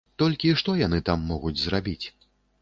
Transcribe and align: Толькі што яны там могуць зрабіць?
Толькі 0.21 0.53
што 0.61 0.73
яны 0.79 0.99
там 1.09 1.21
могуць 1.33 1.61
зрабіць? 1.65 2.01